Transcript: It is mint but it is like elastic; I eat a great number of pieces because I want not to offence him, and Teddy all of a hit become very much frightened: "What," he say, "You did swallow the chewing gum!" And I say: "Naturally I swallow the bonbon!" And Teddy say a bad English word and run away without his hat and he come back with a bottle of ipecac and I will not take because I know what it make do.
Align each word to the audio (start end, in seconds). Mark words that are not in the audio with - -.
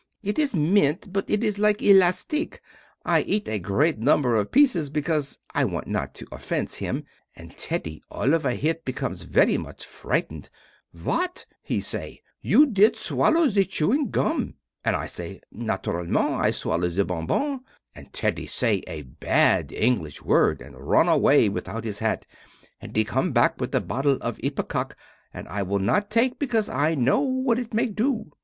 It 0.23 0.39
is 0.39 0.55
mint 0.55 1.13
but 1.13 1.29
it 1.29 1.43
is 1.43 1.59
like 1.59 1.83
elastic; 1.83 2.59
I 3.05 3.21
eat 3.21 3.47
a 3.47 3.59
great 3.59 3.99
number 3.99 4.35
of 4.35 4.49
pieces 4.51 4.89
because 4.89 5.37
I 5.53 5.63
want 5.65 5.85
not 5.85 6.15
to 6.15 6.25
offence 6.31 6.77
him, 6.77 7.03
and 7.35 7.55
Teddy 7.55 8.01
all 8.09 8.33
of 8.33 8.43
a 8.43 8.55
hit 8.55 8.83
become 8.83 9.13
very 9.13 9.57
much 9.59 9.85
frightened: 9.85 10.49
"What," 10.91 11.45
he 11.61 11.79
say, 11.79 12.23
"You 12.41 12.65
did 12.65 12.95
swallow 12.95 13.47
the 13.47 13.63
chewing 13.63 14.09
gum!" 14.09 14.55
And 14.83 14.95
I 14.95 15.05
say: 15.05 15.39
"Naturally 15.51 16.17
I 16.17 16.49
swallow 16.49 16.87
the 16.87 17.05
bonbon!" 17.05 17.59
And 17.93 18.11
Teddy 18.11 18.47
say 18.47 18.81
a 18.87 19.03
bad 19.03 19.71
English 19.71 20.23
word 20.23 20.63
and 20.63 20.79
run 20.79 21.09
away 21.09 21.47
without 21.47 21.83
his 21.83 21.99
hat 21.99 22.25
and 22.81 22.95
he 22.95 23.03
come 23.05 23.33
back 23.33 23.61
with 23.61 23.75
a 23.75 23.81
bottle 23.81 24.17
of 24.21 24.37
ipecac 24.43 24.93
and 25.31 25.47
I 25.47 25.61
will 25.61 25.77
not 25.77 26.09
take 26.09 26.39
because 26.39 26.69
I 26.69 26.95
know 26.95 27.19
what 27.21 27.59
it 27.59 27.71
make 27.71 27.93
do. 27.95 28.31